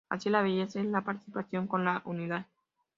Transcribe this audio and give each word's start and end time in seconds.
Así, 0.09 0.31
la 0.31 0.41
belleza 0.41 0.79
es 0.79 0.87
la 0.87 1.03
participación 1.03 1.67
con 1.67 1.85
la 1.85 2.01
unidad. 2.05 2.47